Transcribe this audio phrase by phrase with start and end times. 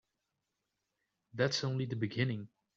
[1.35, 2.47] That's only the beginning.